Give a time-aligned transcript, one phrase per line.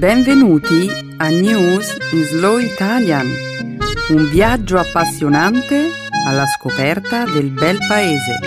[0.00, 3.26] Benvenuti a News in Slow Italian,
[4.08, 5.90] un viaggio appassionante
[6.26, 8.38] alla scoperta del bel paese.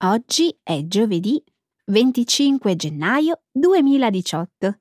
[0.00, 1.42] Oggi è giovedì
[1.86, 4.78] 25 gennaio 2018.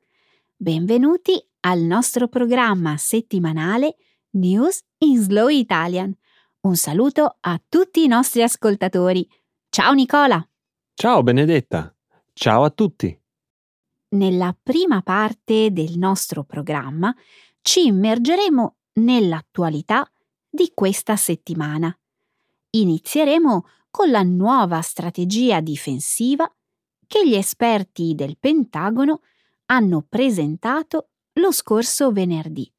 [0.57, 3.95] Benvenuti al nostro programma settimanale
[4.35, 6.11] News in Slow Italian.
[6.61, 9.27] Un saluto a tutti i nostri ascoltatori.
[9.69, 10.43] Ciao Nicola!
[10.95, 11.95] Ciao Benedetta!
[12.33, 13.15] Ciao a tutti!
[14.09, 17.15] Nella prima parte del nostro programma
[17.61, 20.09] ci immergeremo nell'attualità
[20.49, 21.95] di questa settimana.
[22.71, 26.51] Inizieremo con la nuova strategia difensiva
[27.05, 29.21] che gli esperti del Pentagono
[29.65, 32.71] hanno presentato lo scorso venerdì.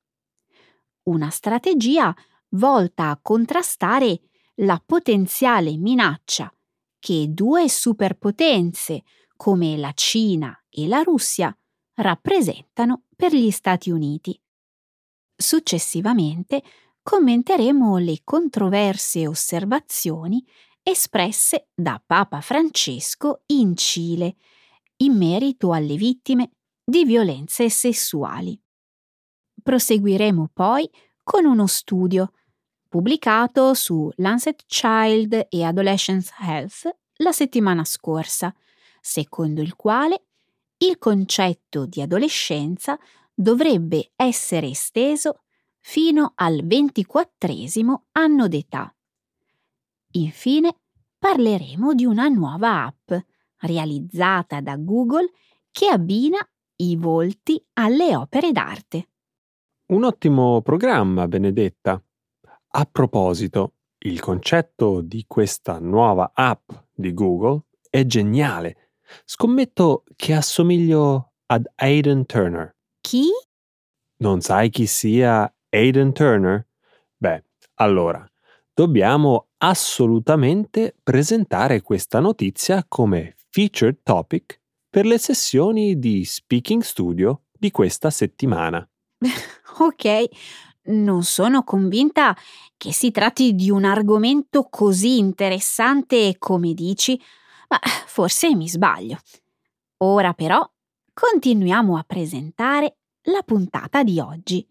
[1.05, 2.15] Una strategia
[2.51, 4.21] volta a contrastare
[4.57, 6.51] la potenziale minaccia
[6.99, 9.03] che due superpotenze
[9.37, 11.55] come la Cina e la Russia
[11.97, 14.41] rappresentano per gli Stati Uniti.
[15.37, 16.63] Successivamente
[17.03, 20.43] commenteremo le controverse osservazioni
[20.83, 24.37] espresse da Papa Francesco in Cile
[24.99, 28.59] in merito alle vittime di violenze sessuali.
[29.65, 30.87] Proseguiremo poi
[31.23, 32.33] con uno studio
[32.87, 38.55] pubblicato su Lancet Child e Adolescence Health la settimana scorsa,
[39.01, 40.27] secondo il quale
[40.77, 42.99] il concetto di adolescenza
[43.33, 45.45] dovrebbe essere esteso
[45.81, 48.95] fino al ventiquattresimo anno d'età.
[50.13, 50.77] Infine
[51.19, 53.13] parleremo di una nuova app
[53.61, 55.31] realizzata da Google
[55.71, 59.09] che abbina i volti alle opere d'arte.
[59.87, 62.03] Un ottimo programma, Benedetta.
[62.69, 68.93] A proposito, il concetto di questa nuova app di Google è geniale.
[69.27, 72.75] Scommetto che assomiglio ad Aiden Turner.
[72.99, 73.27] Chi?
[74.23, 76.67] Non sai chi sia Aiden Turner?
[77.15, 77.45] Beh,
[77.75, 78.27] allora,
[78.73, 87.71] dobbiamo assolutamente presentare questa notizia come featured topic per le sessioni di Speaking Studio di
[87.71, 88.89] questa settimana.
[89.79, 90.25] ok,
[90.85, 92.37] non sono convinta
[92.77, 97.21] che si tratti di un argomento così interessante come dici,
[97.69, 99.19] ma forse mi sbaglio.
[99.99, 100.69] Ora però
[101.13, 104.67] continuiamo a presentare la puntata di oggi.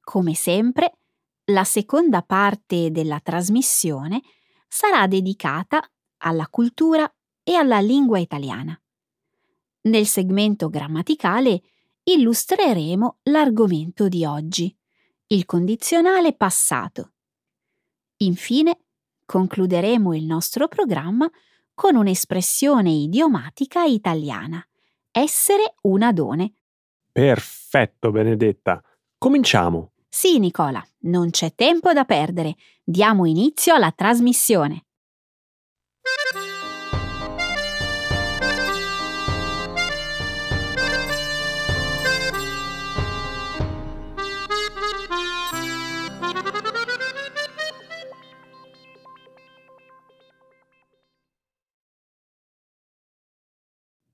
[0.00, 0.98] Come sempre,
[1.46, 4.20] la seconda parte della trasmissione
[4.68, 5.82] sarà dedicata
[6.18, 7.12] alla cultura
[7.42, 8.78] e alla lingua italiana.
[9.82, 11.62] Nel segmento grammaticale
[12.04, 14.76] illustreremo l'argomento di oggi,
[15.28, 17.12] il condizionale passato.
[18.18, 18.78] Infine,
[19.24, 21.30] concluderemo il nostro programma
[21.72, 24.62] con un'espressione idiomatica italiana,
[25.10, 26.54] essere un adone.
[27.12, 28.82] Perfetto, Benedetta.
[29.16, 29.92] Cominciamo.
[30.08, 32.56] Sì, Nicola, non c'è tempo da perdere.
[32.82, 34.86] Diamo inizio alla trasmissione.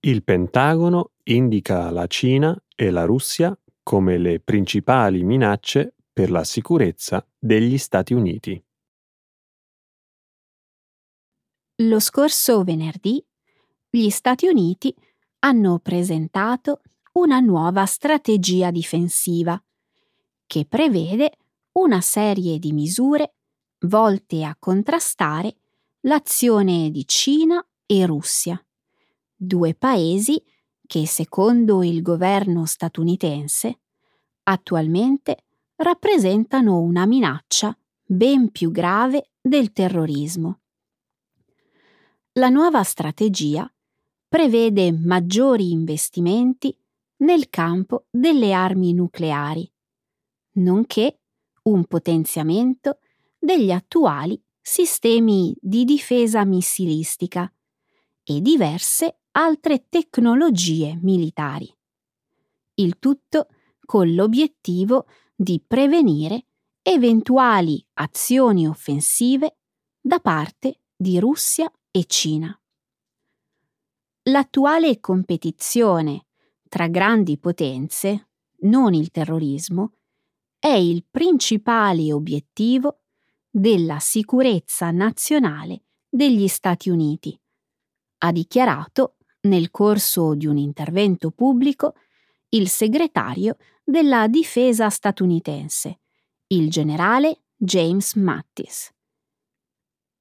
[0.07, 7.27] Il Pentagono indica la Cina e la Russia come le principali minacce per la sicurezza
[7.37, 8.65] degli Stati Uniti.
[11.83, 13.21] Lo scorso venerdì
[13.91, 14.95] gli Stati Uniti
[15.41, 16.83] hanno presentato
[17.15, 19.61] una nuova strategia difensiva
[20.47, 21.33] che prevede
[21.73, 23.35] una serie di misure
[23.81, 25.57] volte a contrastare
[26.03, 28.61] l'azione di Cina e Russia,
[29.37, 30.43] due paesi
[30.87, 33.81] che secondo il governo statunitense
[34.45, 35.45] attualmente
[35.77, 40.61] rappresentano una minaccia ben più grave del terrorismo.
[42.33, 43.71] La nuova strategia
[44.29, 46.77] prevede maggiori investimenti
[47.19, 49.71] nel campo delle armi nucleari,
[50.55, 51.21] nonché
[51.63, 52.99] un potenziamento
[53.39, 57.51] degli attuali sistemi di difesa missilistica
[58.23, 61.71] e diverse altre tecnologie militari.
[62.75, 63.49] Il tutto
[63.85, 66.47] con l'obiettivo di prevenire
[66.83, 69.59] eventuali azioni offensive
[70.01, 72.59] da parte di Russia e Cina.
[74.23, 76.27] L'attuale competizione
[76.69, 78.29] tra grandi potenze,
[78.61, 79.93] non il terrorismo,
[80.59, 83.01] è il principale obiettivo
[83.51, 87.39] della sicurezza nazionale degli Stati Uniti,
[88.19, 89.16] ha dichiarato
[89.47, 91.95] nel corso di un intervento pubblico
[92.51, 96.01] il segretario della difesa statunitense,
[96.49, 98.93] il generale James Mattis.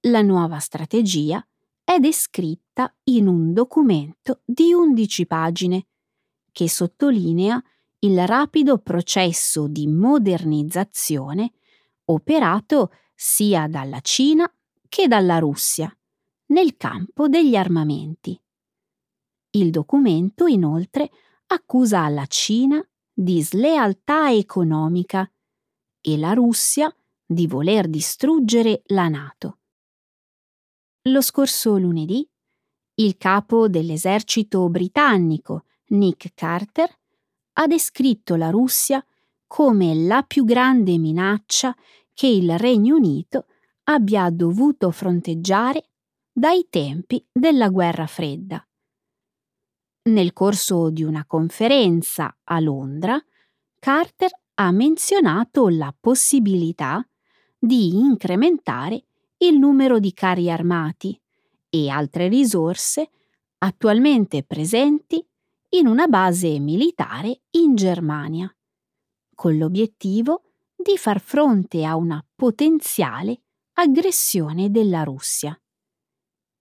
[0.02, 1.46] La nuova strategia
[1.84, 5.88] è descritta in un documento di 11 pagine
[6.52, 7.62] che sottolinea
[8.00, 11.54] il rapido processo di modernizzazione
[12.06, 14.52] operato sia dalla Cina
[14.88, 15.96] che dalla Russia
[16.48, 18.40] nel campo degli armamenti.
[19.56, 21.10] Il documento inoltre
[21.48, 25.30] accusa la Cina di slealtà economica
[26.02, 26.94] e la Russia
[27.26, 29.60] di voler distruggere la Nato.
[31.04, 32.28] Lo scorso lunedì,
[32.96, 36.94] il capo dell'esercito britannico, Nick Carter,
[37.54, 39.04] ha descritto la Russia
[39.48, 41.74] come la più grande minaccia
[42.14, 43.46] che il Regno Unito
[43.84, 45.92] abbia dovuto fronteggiare
[46.30, 48.62] dai tempi della guerra fredda.
[50.08, 53.20] Nel corso di una conferenza a Londra,
[53.80, 57.04] Carter ha menzionato la possibilità
[57.58, 59.04] di incrementare
[59.38, 61.20] il numero di carri armati
[61.70, 63.10] e altre risorse
[63.58, 65.26] attualmente presenti
[65.70, 68.56] in una base militare in Germania,
[69.34, 70.44] con l'obiettivo
[70.76, 73.42] di far fronte a una potenziale
[73.74, 75.60] aggressione della Russia.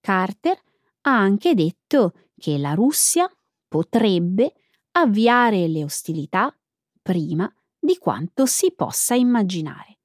[0.01, 0.59] Carter
[1.01, 3.29] ha anche detto che la Russia
[3.75, 4.53] potrebbe
[4.91, 6.57] avviare le ostilità
[7.01, 9.97] prima di quanto si possa immaginare.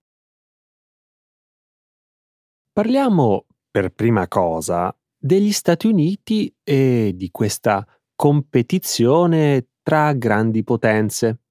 [2.72, 7.86] Parliamo per prima cosa degli Stati Uniti e di questa
[8.16, 11.42] competizione tra grandi potenze.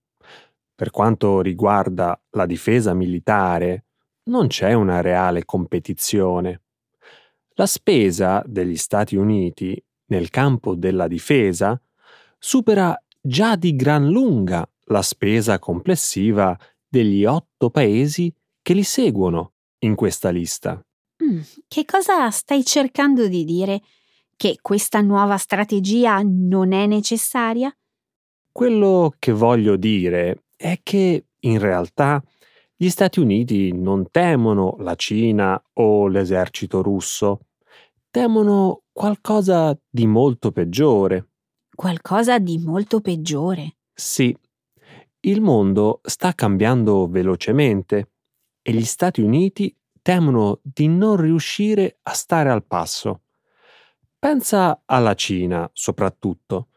[0.75, 3.86] Per quanto riguarda la difesa militare,
[4.24, 6.63] non c'è una reale competizione.
[7.51, 11.81] La spesa degli Stati Uniti nel campo della difesa
[12.39, 16.57] supera già di gran lunga la spesa complessiva
[16.88, 20.83] degli otto paesi che li seguono in questa lista.
[21.24, 23.81] Mm, che cosa stai cercando di dire?
[24.36, 27.75] Che questa nuova strategia non è necessaria?
[28.51, 32.24] Quello che voglio dire è che in realtà
[32.75, 37.42] gli Stati Uniti non temono la Cina o l'esercito russo,
[38.09, 41.28] temono qualcosa di molto peggiore.
[41.79, 43.77] Qualcosa di molto peggiore?
[43.93, 44.37] Sì.
[45.21, 48.09] Il mondo sta cambiando velocemente
[48.61, 53.21] e gli Stati Uniti temono di non riuscire a stare al passo.
[54.19, 56.67] Pensa alla Cina, soprattutto,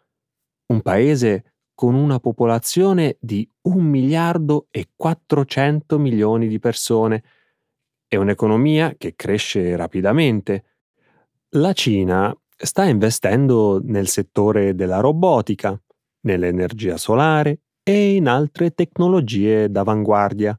[0.67, 7.25] un paese con una popolazione di 1 miliardo e 400 milioni di persone
[8.07, 10.65] e un'economia che cresce rapidamente.
[11.57, 12.33] La Cina
[12.63, 15.79] sta investendo nel settore della robotica,
[16.21, 20.59] nell'energia solare e in altre tecnologie d'avanguardia.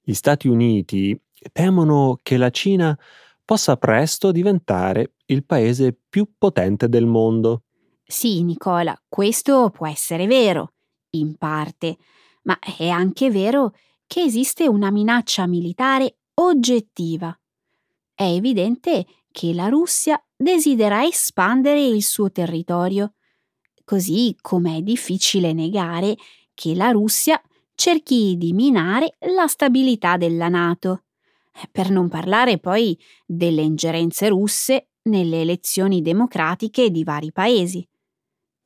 [0.00, 1.18] Gli Stati Uniti
[1.52, 2.98] temono che la Cina
[3.44, 7.62] possa presto diventare il paese più potente del mondo.
[8.04, 10.72] Sì, Nicola, questo può essere vero,
[11.10, 11.98] in parte,
[12.42, 13.74] ma è anche vero
[14.06, 17.38] che esiste una minaccia militare oggettiva.
[18.14, 19.06] È evidente
[19.38, 23.14] che la Russia desidera espandere il suo territorio,
[23.84, 26.16] così come è difficile negare
[26.54, 27.40] che la Russia
[27.76, 31.04] cerchi di minare la stabilità della Nato.
[31.70, 37.88] Per non parlare poi delle ingerenze russe nelle elezioni democratiche di vari paesi.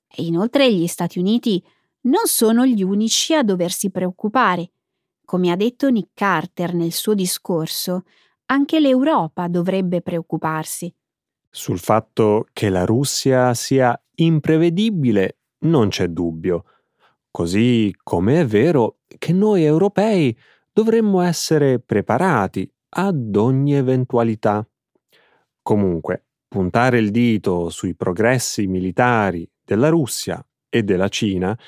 [0.09, 1.63] E inoltre gli Stati Uniti
[2.05, 4.73] non sono gli unici a doversi preoccupare.
[5.23, 8.05] Come ha detto Nick Carter nel suo discorso,
[8.53, 10.95] anche l'Europa dovrebbe preoccuparsi.
[11.49, 16.65] Sul fatto che la Russia sia imprevedibile non c'è dubbio,
[17.31, 20.37] così come è vero che noi europei
[20.71, 24.67] dovremmo essere preparati ad ogni eventualità.
[25.63, 31.59] Comunque, puntare il dito sui progressi militari della Russia e della Cina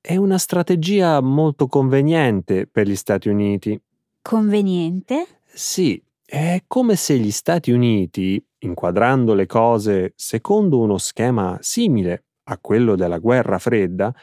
[0.00, 3.80] è una strategia molto conveniente per gli Stati Uniti.
[4.22, 5.40] Conveniente?
[5.44, 12.58] Sì, è come se gli Stati Uniti, inquadrando le cose secondo uno schema simile a
[12.58, 14.14] quello della guerra fredda,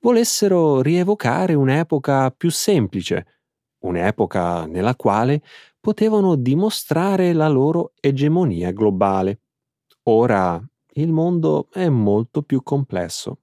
[0.00, 3.40] volessero rievocare un'epoca più semplice,
[3.84, 5.40] un'epoca nella quale
[5.80, 9.40] potevano dimostrare la loro egemonia globale.
[10.04, 10.62] Ora
[10.96, 13.38] il mondo è molto più complesso.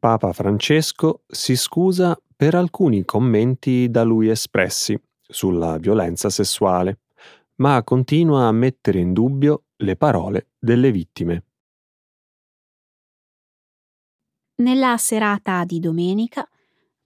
[0.00, 7.00] Papa Francesco si scusa per alcuni commenti da lui espressi sulla violenza sessuale,
[7.56, 11.44] ma continua a mettere in dubbio le parole delle vittime.
[14.62, 16.48] Nella serata di domenica,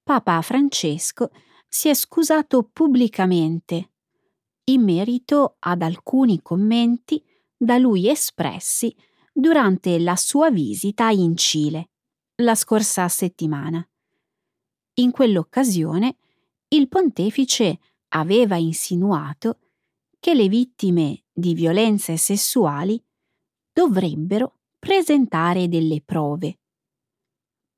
[0.00, 1.32] Papa Francesco
[1.66, 3.90] si è scusato pubblicamente
[4.66, 7.20] in merito ad alcuni commenti
[7.56, 8.94] da lui espressi
[9.32, 11.88] durante la sua visita in Cile
[12.38, 13.86] la scorsa settimana.
[14.94, 16.16] In quell'occasione
[16.68, 19.58] il pontefice aveva insinuato
[20.18, 23.00] che le vittime di violenze sessuali
[23.72, 26.58] dovrebbero presentare delle prove.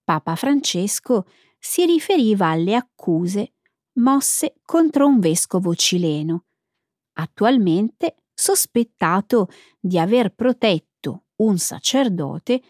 [0.03, 1.27] Papa Francesco
[1.59, 3.55] si riferiva alle accuse
[3.95, 6.45] mosse contro un vescovo cileno,
[7.15, 9.49] attualmente sospettato
[9.79, 12.63] di aver protetto un sacerdote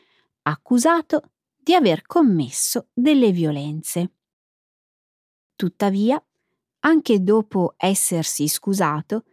[0.42, 1.32] accusato
[1.66, 4.12] di aver commesso delle violenze.
[5.56, 6.24] Tuttavia,
[6.84, 9.24] anche dopo essersi scusato,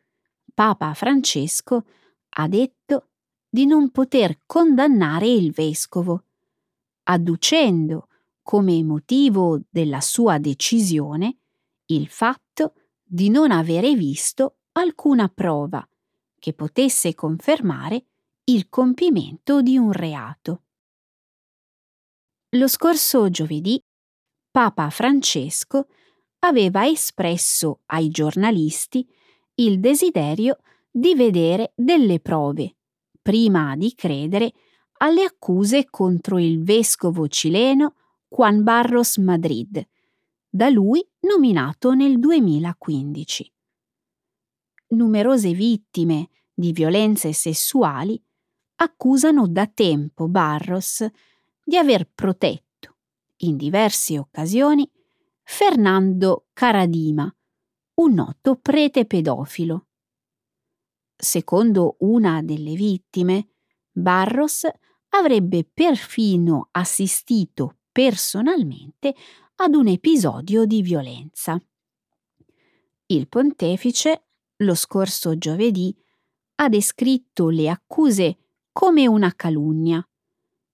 [0.52, 1.86] Papa Francesco
[2.30, 3.10] ha detto
[3.48, 6.24] di non poter condannare il vescovo,
[7.04, 8.08] adducendo
[8.42, 11.38] come motivo della sua decisione
[11.86, 12.74] il fatto
[13.04, 15.88] di non avere visto alcuna prova
[16.40, 18.06] che potesse confermare
[18.46, 20.64] il compimento di un reato.
[22.56, 23.84] Lo scorso giovedì
[24.52, 25.88] Papa Francesco
[26.40, 29.08] aveva espresso ai giornalisti
[29.56, 30.58] il desiderio
[30.92, 32.76] di vedere delle prove
[33.24, 34.54] prima di credere
[35.00, 37.96] alle accuse contro il vescovo cileno
[38.30, 39.84] Juan Barros Madrid,
[40.48, 43.52] da lui nominato nel 2015.
[44.90, 48.22] Numerose vittime di violenze sessuali
[48.76, 51.04] accusano da tempo Barros
[51.64, 52.98] di aver protetto,
[53.38, 54.90] in diverse occasioni,
[55.44, 57.34] Fernando Caradima,
[57.96, 59.88] un noto prete pedofilo.
[61.16, 63.50] Secondo una delle vittime,
[63.92, 64.68] Barros
[65.10, 69.16] avrebbe perfino assistito personalmente
[69.56, 71.62] ad un episodio di violenza.
[73.06, 74.26] Il pontefice,
[74.58, 75.96] lo scorso giovedì,
[76.56, 78.38] ha descritto le accuse
[78.72, 80.06] come una calunnia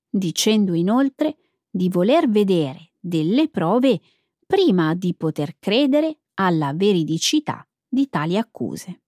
[0.10, 1.38] dicendo inoltre
[1.70, 4.01] di voler vedere delle prove
[4.46, 9.01] prima di poter credere alla veridicità di tali accuse.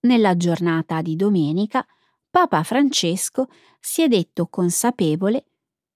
[0.00, 1.86] Nella giornata di domenica,
[2.28, 3.48] Papa Francesco
[3.80, 5.46] si è detto consapevole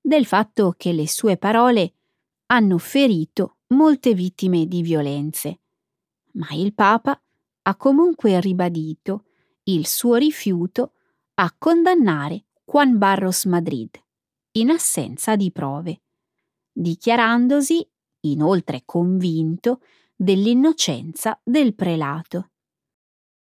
[0.01, 1.95] del fatto che le sue parole
[2.47, 5.61] hanno ferito molte vittime di violenze,
[6.33, 7.21] ma il Papa
[7.63, 9.25] ha comunque ribadito
[9.65, 10.93] il suo rifiuto
[11.35, 13.91] a condannare Juan Barros Madrid,
[14.53, 16.01] in assenza di prove,
[16.73, 17.87] dichiarandosi
[18.21, 19.81] inoltre convinto
[20.17, 22.51] dell'innocenza del prelato.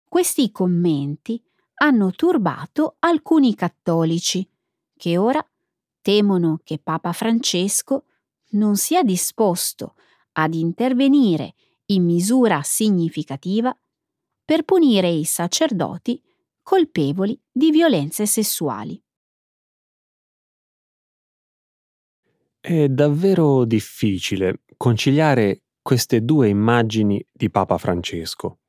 [0.09, 1.41] Questi commenti
[1.75, 4.49] hanno turbato alcuni cattolici,
[4.97, 5.45] che ora
[6.01, 8.05] temono che Papa Francesco
[8.51, 9.95] non sia disposto
[10.33, 11.53] ad intervenire
[11.87, 13.77] in misura significativa
[14.43, 16.21] per punire i sacerdoti
[16.63, 19.02] colpevoli di violenze sessuali.
[22.65, 28.59] È davvero difficile conciliare queste due immagini di Papa Francesco.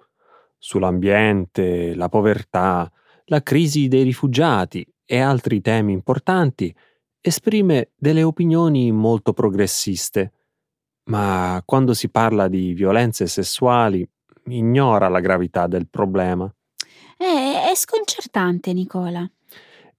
[0.58, 2.90] Sull'ambiente, la povertà,
[3.26, 6.74] la crisi dei rifugiati e altri temi importanti,
[7.20, 10.32] esprime delle opinioni molto progressiste,
[11.04, 14.04] ma quando si parla di violenze sessuali
[14.46, 16.52] ignora la gravità del problema.
[17.16, 19.24] È, è sconcertante, Nicola.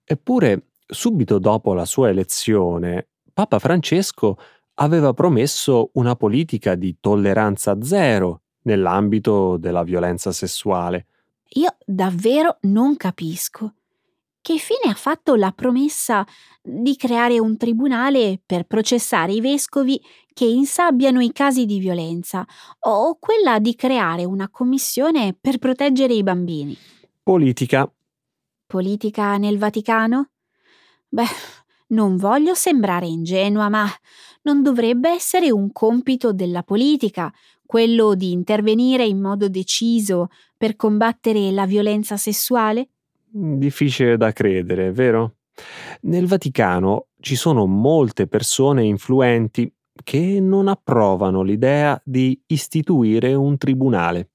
[0.03, 4.37] Eppure, subito dopo la sua elezione, Papa Francesco
[4.75, 11.07] aveva promesso una politica di tolleranza zero nell'ambito della violenza sessuale.
[11.55, 13.73] Io davvero non capisco.
[14.39, 16.25] Che fine ha fatto la promessa
[16.61, 20.01] di creare un tribunale per processare i vescovi
[20.31, 22.45] che insabbiano i casi di violenza
[22.87, 26.77] o quella di creare una commissione per proteggere i bambini?
[27.21, 27.91] Politica.
[28.65, 30.29] Politica nel Vaticano?
[31.09, 31.25] Beh,
[31.87, 33.87] non voglio sembrare ingenua, ma
[34.43, 37.33] non dovrebbe essere un compito della politica
[37.65, 42.89] quello di intervenire in modo deciso per combattere la violenza sessuale?
[43.29, 45.37] Difficile da credere, vero?
[46.01, 49.71] Nel Vaticano ci sono molte persone influenti
[50.03, 54.29] che non approvano l'idea di istituire un tribunale.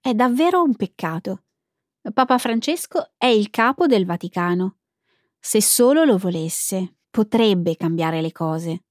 [0.00, 1.42] È davvero un peccato.
[2.14, 4.76] Papa Francesco è il capo del Vaticano.
[5.42, 8.82] Se solo lo volesse, potrebbe cambiare le cose.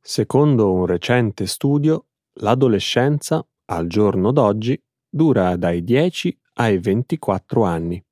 [0.00, 8.04] Secondo un recente studio, l'adolescenza, al giorno d'oggi, dura dai 10 ai 24 anni.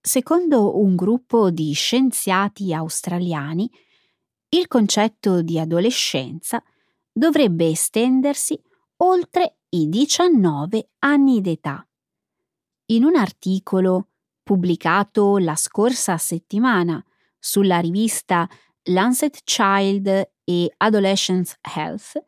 [0.00, 3.70] Secondo un gruppo di scienziati australiani,
[4.50, 6.62] il concetto di adolescenza
[7.12, 8.58] dovrebbe estendersi
[8.98, 11.86] oltre i 19 anni d'età.
[12.86, 14.08] In un articolo
[14.42, 17.04] pubblicato la scorsa settimana
[17.38, 18.48] sulla rivista
[18.84, 22.24] Lancet Child e Adolescence Health,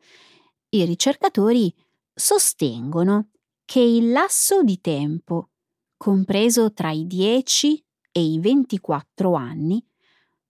[0.69, 1.73] i ricercatori
[2.21, 3.31] sostengono
[3.65, 5.49] che il lasso di tempo
[5.97, 9.83] compreso tra i 10 e i 24 anni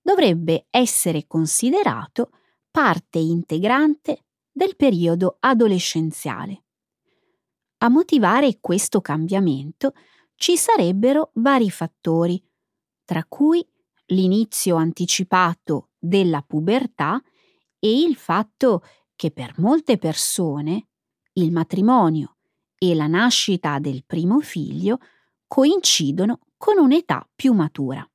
[0.01, 2.31] dovrebbe essere considerato
[2.69, 6.65] parte integrante del periodo adolescenziale.
[7.77, 9.93] A motivare questo cambiamento
[10.35, 12.43] ci sarebbero vari fattori,
[13.05, 13.65] tra cui
[14.07, 17.21] l'inizio anticipato della pubertà
[17.79, 18.83] e il fatto
[19.15, 20.87] che per molte persone
[21.33, 22.38] il matrimonio
[22.77, 25.00] e la nascita del primo figlio
[25.47, 28.07] coincidono con un'età più matura.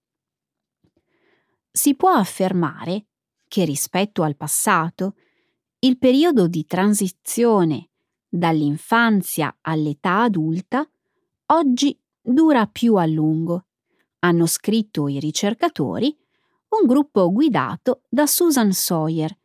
[1.70, 3.06] Si può affermare
[3.48, 5.14] che rispetto al passato,
[5.80, 7.90] il periodo di transizione
[8.28, 10.88] dall'infanzia all'età adulta
[11.46, 13.66] oggi dura più a lungo,
[14.20, 16.16] hanno scritto i ricercatori,
[16.68, 19.36] un gruppo guidato da Susan Sawyer,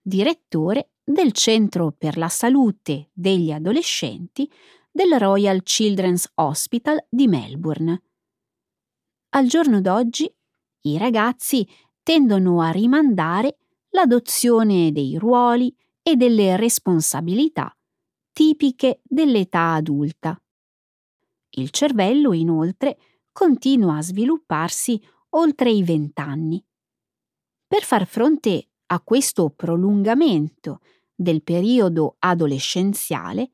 [0.00, 4.50] direttore del Centro per la Salute degli Adolescenti
[4.90, 8.02] del Royal Children's Hospital di Melbourne.
[9.30, 10.32] Al giorno d'oggi
[10.82, 11.68] i ragazzi
[12.02, 13.58] tendono a rimandare
[13.90, 17.76] l'adozione dei ruoli e delle responsabilità
[18.32, 20.40] tipiche dell'età adulta.
[21.56, 22.98] Il cervello, inoltre,
[23.30, 26.64] continua a svilupparsi oltre i vent'anni.
[27.66, 30.80] Per far fronte a questo prolungamento
[31.14, 33.50] del periodo adolescenziale,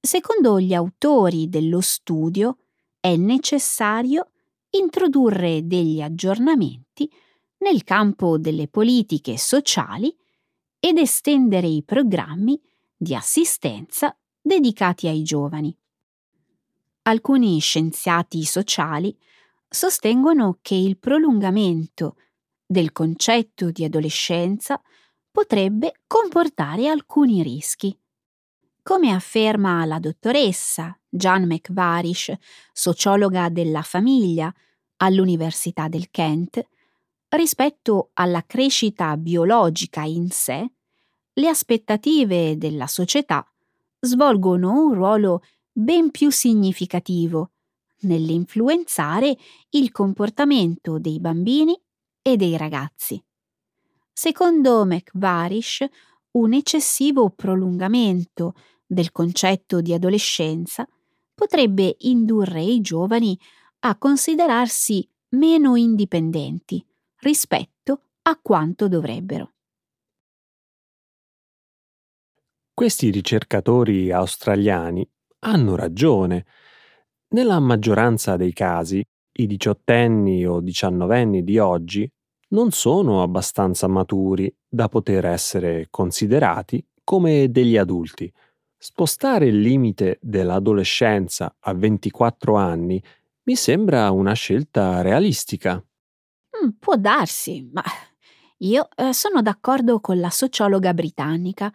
[0.00, 2.58] secondo gli autori dello studio
[3.00, 4.30] è necessario
[4.70, 7.10] introdurre degli aggiornamenti
[7.58, 10.14] nel campo delle politiche sociali
[10.78, 12.60] ed estendere i programmi
[12.96, 15.76] di assistenza dedicati ai giovani.
[17.02, 19.16] Alcuni scienziati sociali
[19.68, 22.16] sostengono che il prolungamento
[22.64, 24.80] del concetto di adolescenza
[25.38, 27.96] potrebbe comportare alcuni rischi.
[28.82, 32.32] Come afferma la dottoressa Jan McVarish,
[32.72, 34.52] sociologa della famiglia
[34.96, 36.66] all'Università del Kent,
[37.28, 40.72] rispetto alla crescita biologica in sé,
[41.34, 43.46] le aspettative della società
[44.00, 47.52] svolgono un ruolo ben più significativo
[48.00, 49.36] nell'influenzare
[49.70, 51.80] il comportamento dei bambini
[52.22, 53.22] e dei ragazzi.
[54.20, 55.86] Secondo McVarish,
[56.32, 58.54] un eccessivo prolungamento
[58.84, 60.84] del concetto di adolescenza
[61.32, 63.38] potrebbe indurre i giovani
[63.84, 66.84] a considerarsi meno indipendenti
[67.20, 69.52] rispetto a quanto dovrebbero.
[72.74, 75.08] Questi ricercatori australiani
[75.44, 76.44] hanno ragione.
[77.28, 79.00] Nella maggioranza dei casi,
[79.30, 82.10] i diciottenni o diciannovenni di oggi
[82.48, 88.32] non sono abbastanza maturi da poter essere considerati come degli adulti.
[88.76, 93.02] Spostare il limite dell'adolescenza a 24 anni
[93.44, 95.74] mi sembra una scelta realistica.
[95.74, 97.82] Mm, può darsi, ma
[98.58, 101.72] io eh, sono d'accordo con la sociologa britannica.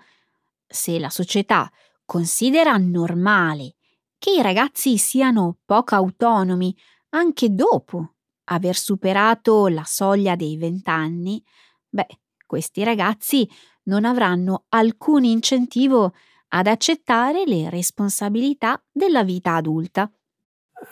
[0.65, 1.69] Se la società
[2.05, 3.75] considera normale
[4.17, 6.75] che i ragazzi siano poco autonomi
[7.09, 8.13] anche dopo
[8.45, 11.43] aver superato la soglia dei vent'anni,
[11.89, 12.07] beh,
[12.45, 13.49] questi ragazzi
[13.83, 16.13] non avranno alcun incentivo
[16.49, 20.11] ad accettare le responsabilità della vita adulta.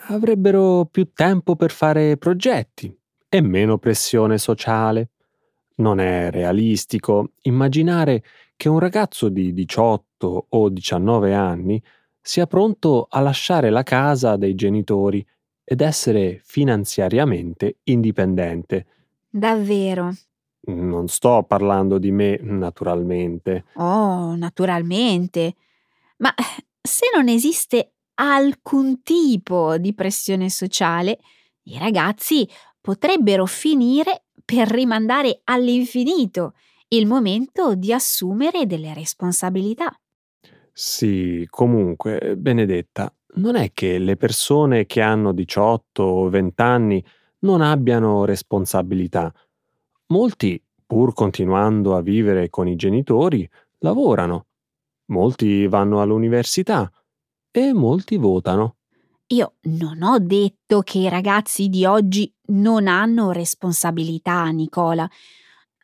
[0.08, 2.94] Avrebbero più tempo per fare progetti
[3.28, 5.10] e meno pressione sociale.
[5.76, 8.24] Non è realistico immaginare
[8.56, 11.82] che un ragazzo di 18 o 19 anni
[12.20, 15.26] sia pronto a lasciare la casa dei genitori
[15.64, 18.86] ed essere finanziariamente indipendente.
[19.28, 20.12] Davvero?
[20.64, 23.64] Non sto parlando di me, naturalmente.
[23.74, 25.54] Oh, naturalmente.
[26.18, 26.32] Ma
[26.80, 31.18] se non esiste alcun tipo di pressione sociale,
[31.64, 32.48] i ragazzi
[32.80, 36.54] potrebbero finire per rimandare all'infinito
[36.88, 39.96] il momento di assumere delle responsabilità.
[40.72, 47.04] Sì, comunque, Benedetta, non è che le persone che hanno 18 o 20 anni
[47.40, 49.32] non abbiano responsabilità.
[50.08, 54.46] Molti pur continuando a vivere con i genitori, lavorano.
[55.06, 56.90] Molti vanno all'università
[57.50, 58.76] e molti votano.
[59.28, 65.08] Io non ho detto che i ragazzi di oggi non hanno responsabilità, Nicola.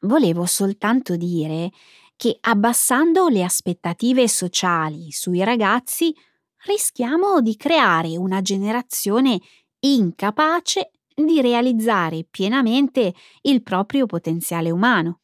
[0.02, 1.70] Volevo soltanto dire
[2.14, 6.14] che abbassando le aspettative sociali sui ragazzi
[6.64, 9.40] rischiamo di creare una generazione
[9.80, 15.20] incapace di realizzare pienamente il proprio potenziale umano.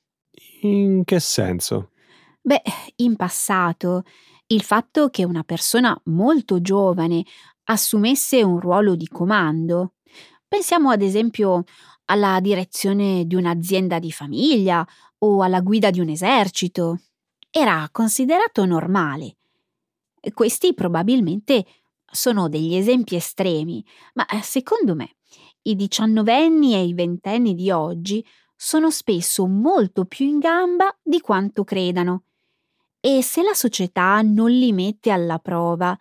[0.63, 1.91] In che senso?
[2.41, 2.63] Beh,
[2.97, 4.03] in passato
[4.49, 7.25] il fatto che una persona molto giovane
[7.65, 9.95] assumesse un ruolo di comando,
[10.47, 11.65] pensiamo ad esempio
[12.07, 14.87] alla direzione di un'azienda di famiglia
[15.19, 16.99] o alla guida di un esercito,
[17.51, 19.37] era considerato normale.
[20.33, 21.65] Questi probabilmente
[22.05, 23.85] sono degli esempi estremi,
[24.15, 25.17] ma secondo me
[25.63, 28.25] i diciannovenni e i ventenni di oggi
[28.57, 32.25] sono spesso molto più in gamba di quanto credano.
[33.01, 35.97] E se la società non li mette alla prova,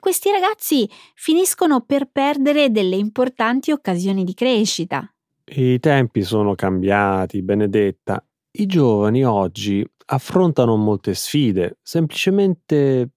[0.00, 5.08] questi ragazzi finiscono per perdere delle importanti occasioni di crescita.
[5.44, 8.24] I tempi sono cambiati, Benedetta.
[8.52, 13.10] I giovani oggi affrontano molte sfide, semplicemente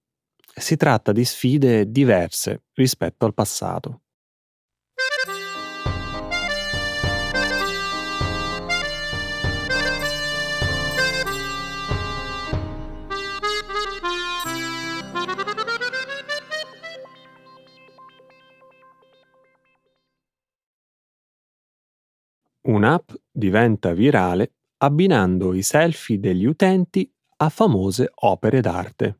[0.54, 4.02] si tratta di sfide diverse rispetto al passato.
[22.62, 29.18] Un'app diventa virale abbinando i selfie degli utenti a famose opere d'arte.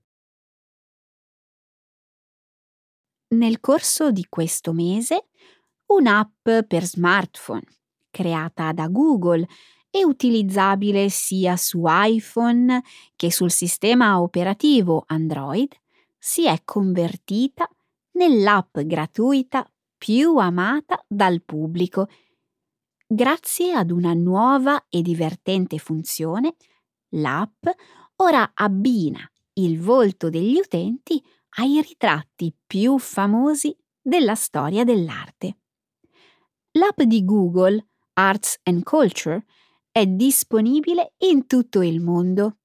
[3.33, 5.29] Nel corso di questo mese,
[5.87, 7.63] un'app per smartphone,
[8.11, 9.47] creata da Google
[9.89, 12.83] e utilizzabile sia su iPhone
[13.15, 15.73] che sul sistema operativo Android,
[16.19, 17.69] si è convertita
[18.15, 19.65] nell'app gratuita
[19.97, 22.09] più amata dal pubblico.
[23.07, 26.57] Grazie ad una nuova e divertente funzione,
[27.11, 27.65] l'app
[28.17, 29.21] ora abbina
[29.53, 31.23] il volto degli utenti
[31.59, 35.59] ai ritratti più famosi della storia dell'arte.
[36.73, 39.45] L'app di Google, Arts and Culture,
[39.91, 42.59] è disponibile in tutto il mondo,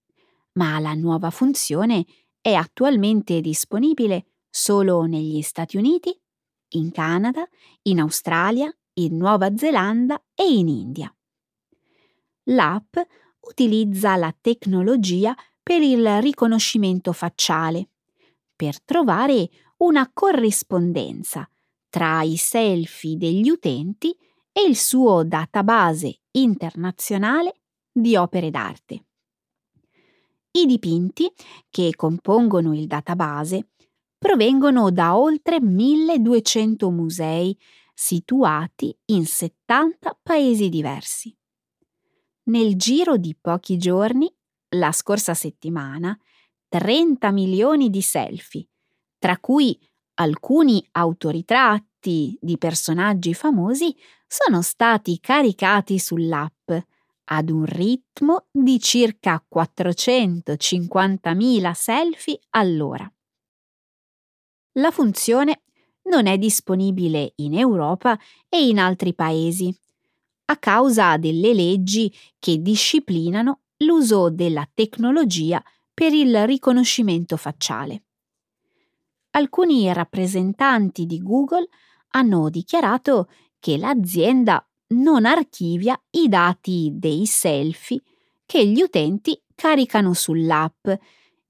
[0.53, 2.05] ma la nuova funzione
[2.39, 6.15] è attualmente disponibile solo negli Stati Uniti,
[6.75, 7.47] in Canada,
[7.83, 11.13] in Australia in Nuova Zelanda e in India.
[12.49, 12.97] L'app
[13.41, 17.89] utilizza la tecnologia per il riconoscimento facciale,
[18.55, 21.49] per trovare una corrispondenza
[21.89, 24.15] tra i selfie degli utenti
[24.51, 29.05] e il suo database internazionale di opere d'arte.
[30.51, 31.31] I dipinti
[31.69, 33.71] che compongono il database
[34.17, 37.57] provengono da oltre 1200 musei
[37.93, 41.35] situati in 70 paesi diversi.
[42.43, 44.33] Nel giro di pochi giorni,
[44.75, 46.17] la scorsa settimana,
[46.75, 48.67] 30 milioni di selfie,
[49.17, 49.79] tra cui
[50.15, 53.95] alcuni autoritratti di personaggi famosi,
[54.27, 56.69] sono stati caricati sull'app
[57.29, 63.09] ad un ritmo di circa 450.000 selfie all'ora.
[64.73, 65.61] La funzione
[66.09, 69.73] non è disponibile in Europa e in altri paesi,
[70.47, 75.63] a causa delle leggi che disciplinano l'uso della tecnologia
[75.95, 78.03] per il riconoscimento facciale.
[79.31, 81.67] Alcuni rappresentanti di Google
[82.09, 83.29] hanno dichiarato
[83.59, 88.01] che l'azienda non archivia i dati dei selfie
[88.45, 90.87] che gli utenti caricano sull'app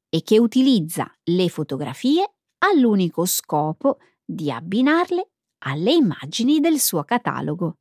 [0.10, 5.30] e che utilizza le fotografie all'unico scopo di abbinarle
[5.66, 7.80] alle immagini del suo catalogo.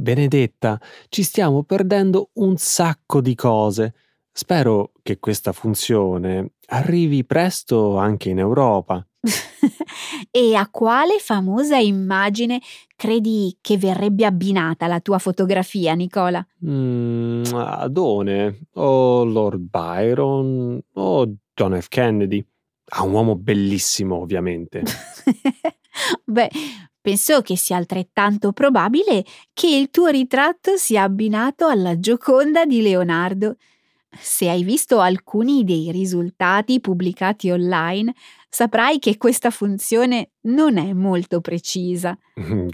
[0.00, 3.94] Benedetta, ci stiamo perdendo un sacco di cose.
[4.32, 9.06] Spero che questa funzione arrivi presto anche in Europa.
[10.30, 12.62] e a quale famosa immagine
[12.96, 16.44] credi che verrebbe abbinata la tua fotografia, Nicola?
[16.64, 21.88] Mm, Adone, o Lord Byron, o John F.
[21.88, 22.42] Kennedy.
[22.92, 24.82] A un uomo bellissimo, ovviamente.
[26.24, 26.50] Beh,
[27.00, 33.56] penso che sia altrettanto probabile che il tuo ritratto sia abbinato alla Gioconda di Leonardo.
[34.18, 38.12] Se hai visto alcuni dei risultati pubblicati online,
[38.48, 42.18] saprai che questa funzione non è molto precisa.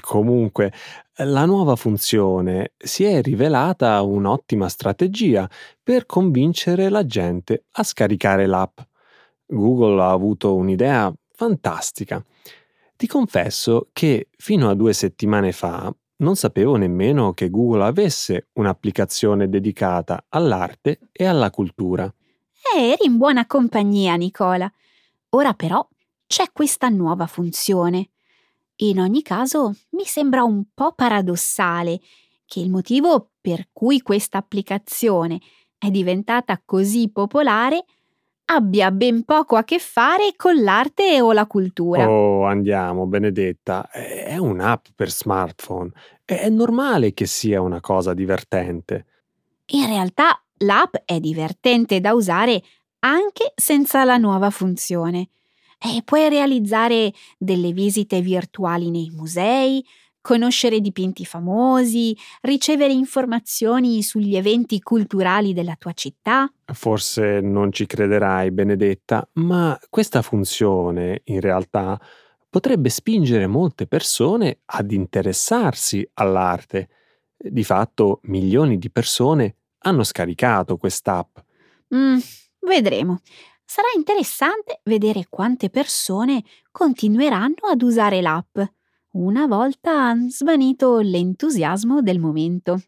[0.00, 0.72] Comunque,
[1.16, 5.48] la nuova funzione si è rivelata un'ottima strategia
[5.83, 8.79] per convincere la gente a scaricare l'app.
[9.46, 12.24] Google ha avuto un'idea fantastica.
[12.96, 19.50] Ti confesso che fino a due settimane fa non sapevo nemmeno che Google avesse un'applicazione
[19.50, 22.11] dedicata all'arte e alla cultura.
[22.74, 24.70] Eh, eri in buona compagnia, Nicola.
[25.30, 25.87] Ora però
[26.26, 28.09] c'è questa nuova funzione.
[28.76, 32.00] In ogni caso, mi sembra un po' paradossale
[32.46, 35.38] che il motivo per cui questa applicazione
[35.76, 37.85] è diventata così popolare
[38.46, 42.09] abbia ben poco a che fare con l'arte o la cultura.
[42.09, 45.90] Oh, andiamo, Benedetta, è un'app per smartphone.
[46.24, 49.06] È normale che sia una cosa divertente.
[49.66, 52.62] In realtà l'app è divertente da usare
[53.00, 55.28] anche senza la nuova funzione.
[55.78, 59.85] E puoi realizzare delle visite virtuali nei musei,
[60.27, 66.53] conoscere dipinti famosi, ricevere informazioni sugli eventi culturali della tua città.
[66.65, 71.97] Forse non ci crederai, Benedetta, ma questa funzione, in realtà,
[72.51, 76.89] potrebbe spingere molte persone ad interessarsi all'arte.
[77.37, 81.39] Di fatto, milioni di persone hanno scaricato quest'app.
[81.95, 82.19] Mm,
[82.62, 83.21] vedremo.
[83.65, 88.59] Sarà interessante vedere quante persone continueranno ad usare l'app
[89.18, 92.83] una volta svanito l'entusiasmo del momento.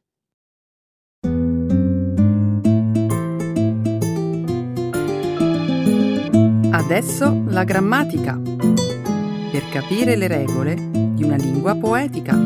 [6.71, 8.39] Adesso la grammatica.
[8.39, 10.75] Per capire le regole
[11.15, 12.37] di una lingua poetica.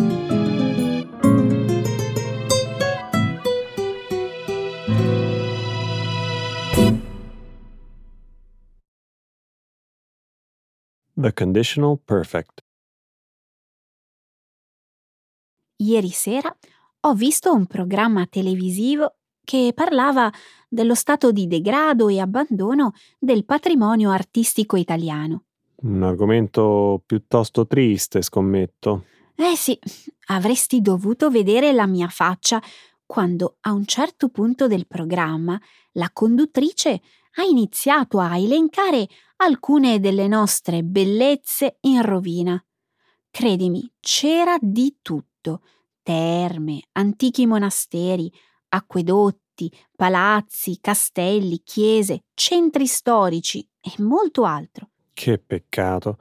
[11.16, 12.61] The conditional perfect.
[15.82, 16.56] Ieri sera
[17.00, 20.32] ho visto un programma televisivo che parlava
[20.68, 25.42] dello stato di degrado e abbandono del patrimonio artistico italiano.
[25.82, 29.06] Un argomento piuttosto triste, scommetto.
[29.34, 29.76] Eh sì,
[30.26, 32.62] avresti dovuto vedere la mia faccia
[33.04, 35.60] quando a un certo punto del programma
[35.92, 37.02] la conduttrice
[37.34, 42.64] ha iniziato a elencare alcune delle nostre bellezze in rovina.
[43.32, 45.31] Credimi, c'era di tutto
[46.02, 48.32] terme, antichi monasteri,
[48.68, 54.90] acquedotti, palazzi, castelli, chiese, centri storici e molto altro.
[55.12, 56.18] Che peccato.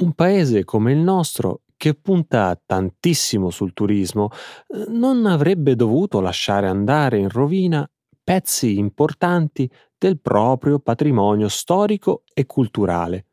[0.00, 4.30] Un paese come il nostro, che punta tantissimo sul turismo,
[4.68, 7.88] eh, non avrebbe dovuto lasciare andare in rovina
[8.22, 13.26] pezzi importanti del proprio patrimonio storico e culturale.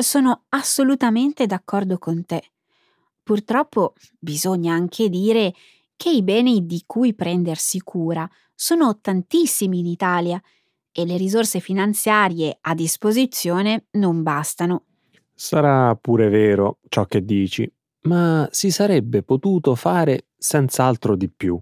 [0.00, 2.52] Sono assolutamente d'accordo con te.
[3.28, 5.52] Purtroppo bisogna anche dire
[5.96, 10.40] che i beni di cui prendersi cura sono tantissimi in Italia
[10.90, 14.84] e le risorse finanziarie a disposizione non bastano.
[15.34, 17.70] Sarà pure vero ciò che dici,
[18.04, 21.60] ma si sarebbe potuto fare senz'altro di più.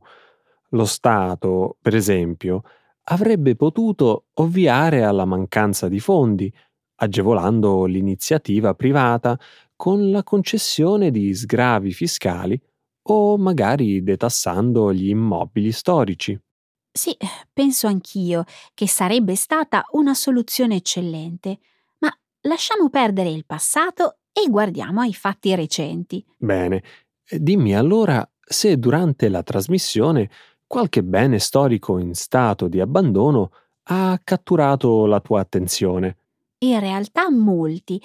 [0.68, 2.62] Lo Stato, per esempio,
[3.06, 6.52] avrebbe potuto ovviare alla mancanza di fondi,
[6.98, 9.36] agevolando l'iniziativa privata
[9.76, 12.60] con la concessione di sgravi fiscali
[13.08, 16.38] o magari detassando gli immobili storici.
[16.90, 17.14] Sì,
[17.52, 21.58] penso anch'io che sarebbe stata una soluzione eccellente,
[21.98, 22.10] ma
[22.42, 26.24] lasciamo perdere il passato e guardiamo ai fatti recenti.
[26.36, 26.82] Bene,
[27.28, 30.30] dimmi allora se durante la trasmissione
[30.66, 33.50] qualche bene storico in stato di abbandono
[33.88, 36.16] ha catturato la tua attenzione.
[36.58, 38.00] In realtà molti,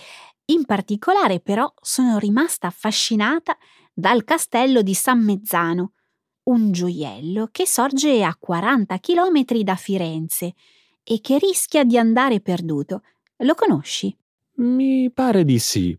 [0.52, 3.58] in particolare però sono rimasta affascinata
[3.94, 5.94] dal castello di San Mezzano,
[6.44, 10.54] un gioiello che sorge a 40 km da Firenze
[11.04, 13.02] e che rischia di andare perduto.
[13.38, 14.16] Lo conosci?
[14.56, 15.98] Mi pare di sì.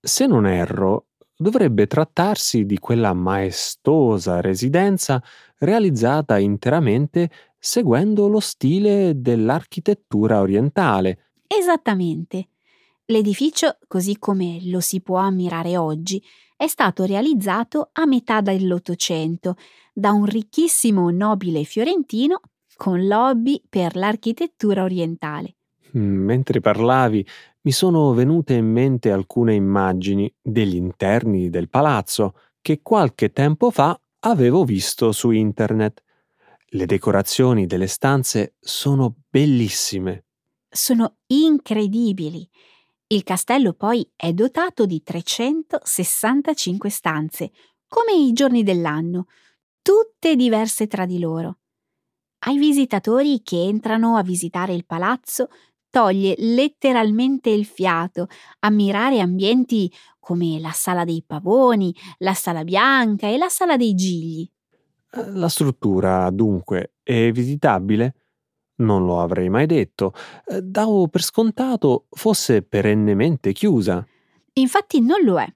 [0.00, 1.06] Se non erro,
[1.36, 5.22] dovrebbe trattarsi di quella maestosa residenza
[5.58, 11.30] realizzata interamente seguendo lo stile dell'architettura orientale.
[11.46, 12.48] Esattamente.
[13.08, 16.20] L'edificio, così come lo si può ammirare oggi,
[16.56, 19.54] è stato realizzato a metà dell'Ottocento
[19.92, 22.40] da un ricchissimo nobile fiorentino
[22.76, 25.54] con lobby per l'architettura orientale.
[25.96, 27.24] Mm, mentre parlavi,
[27.60, 33.98] mi sono venute in mente alcune immagini degli interni del palazzo che qualche tempo fa
[34.20, 36.02] avevo visto su internet.
[36.70, 40.24] Le decorazioni delle stanze sono bellissime.
[40.68, 42.48] Sono incredibili
[43.08, 47.52] Il castello poi è dotato di 365 stanze,
[47.86, 49.26] come i giorni dell'anno,
[49.80, 51.58] tutte diverse tra di loro.
[52.46, 55.50] Ai visitatori che entrano a visitare il palazzo
[55.88, 58.26] toglie letteralmente il fiato
[58.60, 59.88] ammirare ambienti
[60.18, 64.50] come la sala dei pavoni, la sala bianca e la sala dei gigli.
[65.12, 68.25] Eh, la struttura, dunque, è visitabile?
[68.76, 70.12] Non lo avrei mai detto.
[70.46, 74.06] Eh, davo per scontato fosse perennemente chiusa.
[74.54, 75.46] Infatti non lo è.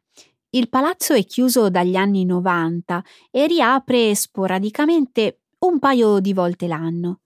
[0.50, 7.20] Il palazzo è chiuso dagli anni 90 e riapre sporadicamente un paio di volte l'anno.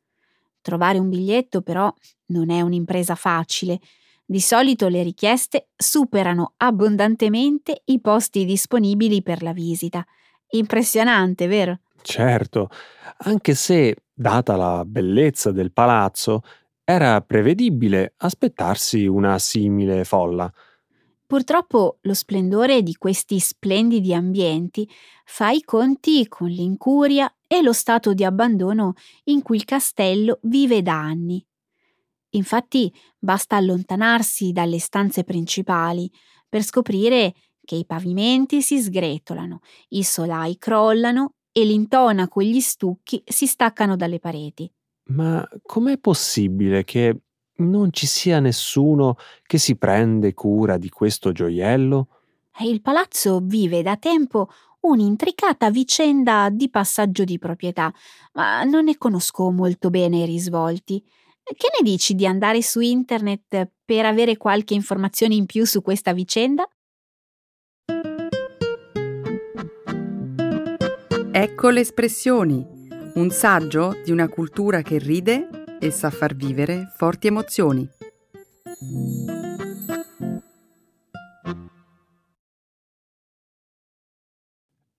[0.61, 1.93] Trovare un biglietto però
[2.27, 3.81] non è un'impresa facile.
[4.27, 10.05] Di solito le richieste superano abbondantemente i posti disponibili per la visita.
[10.51, 11.81] Impressionante, vero?
[12.03, 12.69] Certo,
[13.19, 16.43] anche se, data la bellezza del palazzo,
[16.85, 20.53] era prevedibile aspettarsi una simile folla.
[21.27, 24.89] Purtroppo lo splendore di questi splendidi ambienti
[25.25, 28.93] fa i conti con l'incuria e lo stato di abbandono
[29.25, 31.45] in cui il castello vive da anni.
[32.31, 36.11] Infatti basta allontanarsi dalle stanze principali
[36.49, 43.23] per scoprire che i pavimenti si sgretolano, i solai crollano e l'intonaco e gli stucchi
[43.25, 44.69] si staccano dalle pareti.
[45.11, 47.17] Ma com'è possibile che
[47.59, 52.09] non ci sia nessuno che si prende cura di questo gioiello?
[52.59, 54.49] Il palazzo vive da tempo
[54.81, 57.93] un'intricata vicenda di passaggio di proprietà,
[58.33, 61.01] ma non ne conosco molto bene i risvolti.
[61.45, 66.13] Che ne dici di andare su internet per avere qualche informazione in più su questa
[66.13, 66.69] vicenda?
[71.37, 72.65] Ecco le espressioni,
[73.15, 75.49] un saggio di una cultura che ride
[75.81, 77.89] e sa far vivere forti emozioni.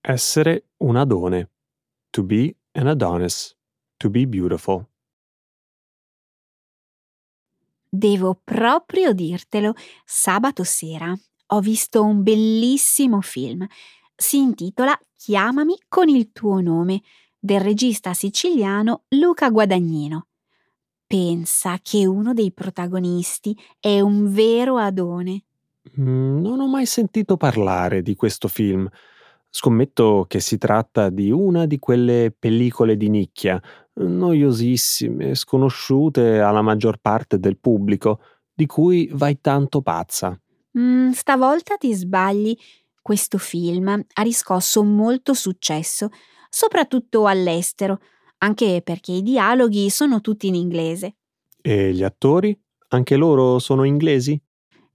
[0.02, 1.50] Essere un adone.
[2.10, 3.56] To be an Adonis.
[3.96, 4.86] To be beautiful.
[7.88, 9.72] Devo proprio dirtelo,
[10.04, 13.66] sabato sera ho visto un bellissimo film.
[14.14, 17.00] Si intitola Chiamami con il tuo nome
[17.38, 20.26] del regista siciliano Luca Guadagnino.
[21.06, 25.44] Pensa che uno dei protagonisti è un vero adone.
[26.00, 28.88] Mm, non ho mai sentito parlare di questo film.
[29.48, 33.60] Scommetto che si tratta di una di quelle pellicole di nicchia,
[33.94, 38.20] noiosissime, sconosciute alla maggior parte del pubblico,
[38.52, 40.38] di cui vai tanto pazza.
[40.78, 42.54] Mm, stavolta ti sbagli.
[43.06, 46.08] Questo film ha riscosso molto successo,
[46.48, 48.00] soprattutto all'estero,
[48.38, 51.14] anche perché i dialoghi sono tutti in inglese.
[51.62, 52.60] E gli attori?
[52.88, 54.36] Anche loro sono inglesi?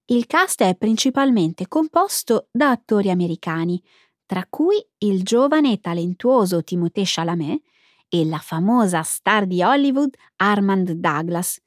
[0.08, 3.82] Il cast è principalmente composto da attori americani,
[4.26, 7.62] tra cui il giovane e talentuoso Timothée Chalamet
[8.10, 11.62] e la famosa star di Hollywood Armand Douglas,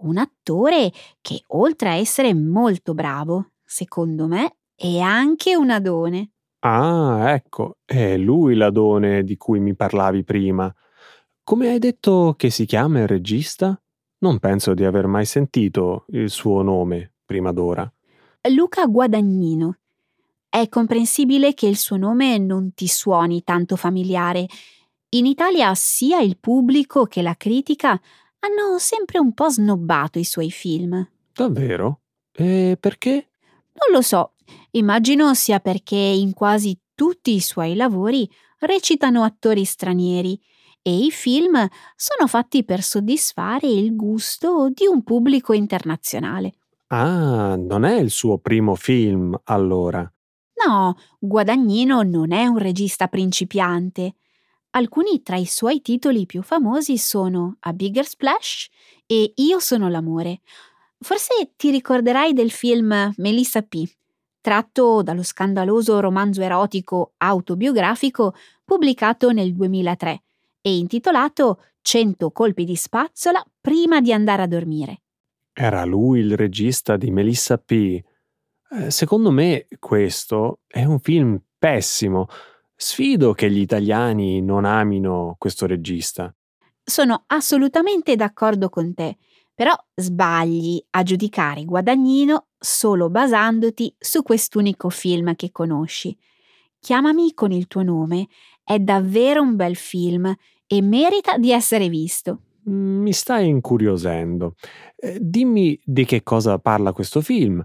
[0.00, 6.32] un attore che oltre a essere molto bravo, secondo me, è anche un adone.
[6.60, 10.72] Ah, ecco, è lui l'adone di cui mi parlavi prima.
[11.42, 13.80] Come hai detto che si chiama il regista?
[14.18, 17.90] Non penso di aver mai sentito il suo nome prima d'ora.
[18.50, 19.78] Luca Guadagnino.
[20.48, 24.46] È comprensibile che il suo nome non ti suoni tanto familiare.
[25.10, 27.90] In Italia sia il pubblico che la critica
[28.40, 31.08] hanno sempre un po' snobbato i suoi film.
[31.32, 32.00] Davvero?
[32.32, 33.28] E perché?
[33.72, 34.32] Non lo so,
[34.72, 38.28] immagino sia perché in quasi tutti i suoi lavori
[38.60, 40.40] recitano attori stranieri
[40.82, 41.66] e i film
[41.96, 46.54] sono fatti per soddisfare il gusto di un pubblico internazionale.
[46.88, 50.08] Ah, non è il suo primo film, allora.
[50.64, 54.14] No, Guadagnino non è un regista principiante.
[54.70, 58.68] Alcuni tra i suoi titoli più famosi sono A Bigger Splash
[59.06, 60.40] e Io sono l'amore.
[60.98, 63.82] Forse ti ricorderai del film Melissa P.,
[64.46, 68.32] tratto dallo scandaloso romanzo erotico autobiografico
[68.64, 70.22] pubblicato nel 2003
[70.60, 75.00] e intitolato 100 colpi di spazzola prima di andare a dormire.
[75.52, 78.00] Era lui il regista di Melissa P.
[78.70, 82.28] Eh, secondo me questo è un film pessimo.
[82.76, 86.32] Sfido che gli italiani non amino questo regista.
[86.84, 89.16] Sono assolutamente d'accordo con te,
[89.52, 96.16] però sbagli a giudicare Guadagnino solo basandoti su quest'unico film che conosci.
[96.78, 98.28] Chiamami con il tuo nome
[98.62, 100.34] è davvero un bel film
[100.66, 102.40] e merita di essere visto.
[102.64, 104.56] Mi stai incuriosendo.
[104.96, 107.64] Eh, dimmi di che cosa parla questo film.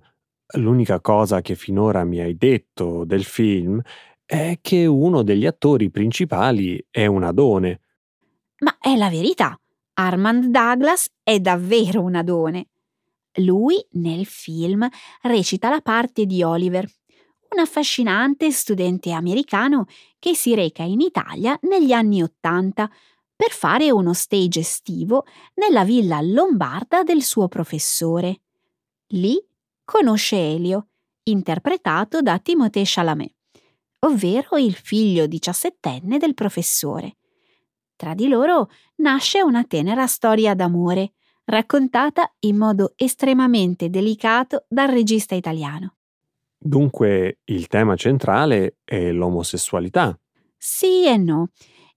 [0.55, 3.81] L'unica cosa che finora mi hai detto del film
[4.25, 7.79] è che uno degli attori principali è un adone.
[8.59, 9.59] Ma è la verità.
[9.93, 12.67] Armand Douglas è davvero un adone.
[13.35, 14.87] Lui, nel film,
[15.21, 16.85] recita la parte di Oliver,
[17.51, 19.85] un affascinante studente americano
[20.19, 22.89] che si reca in Italia negli anni Ottanta
[23.35, 25.25] per fare uno stage estivo
[25.55, 28.41] nella villa lombarda del suo professore.
[29.13, 29.43] Lì
[29.83, 30.89] conosce Elio,
[31.23, 33.33] interpretato da Timothée Chalamet,
[33.99, 37.17] ovvero il figlio diciassettenne del professore.
[37.95, 41.13] Tra di loro nasce una tenera storia d'amore,
[41.51, 45.95] raccontata in modo estremamente delicato dal regista italiano.
[46.57, 50.17] Dunque il tema centrale è l'omosessualità.
[50.57, 51.49] Sì e no.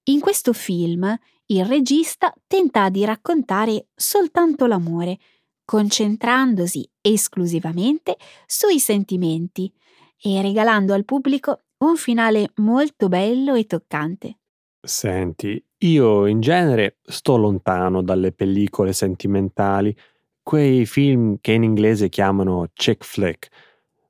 [0.05, 5.19] In questo film il regista tenta di raccontare soltanto l'amore,
[5.65, 9.73] concentrandosi esclusivamente sui sentimenti
[10.21, 14.39] e regalando al pubblico un finale molto bello e toccante.
[14.81, 19.97] Senti, io in genere sto lontano dalle pellicole sentimentali,
[20.43, 23.49] quei film che in inglese chiamano chick flick,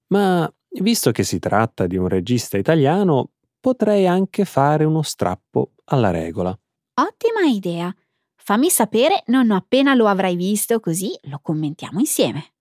[0.09, 0.51] ma
[0.81, 6.57] visto che si tratta di un regista italiano, potrei anche fare uno strappo alla regola.
[6.95, 7.95] Ottima idea.
[8.37, 12.54] Fammi sapere non appena lo avrai visto, così lo commentiamo insieme.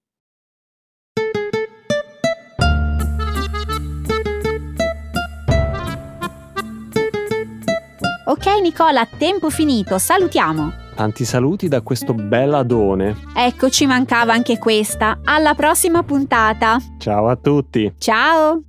[8.25, 10.81] Ok Nicola, tempo finito, salutiamo.
[10.95, 13.17] Tanti saluti da questo bel adone.
[13.35, 15.19] Ecco, ci mancava anche questa.
[15.23, 16.77] Alla prossima puntata.
[16.99, 17.93] Ciao a tutti.
[17.97, 18.61] Ciao.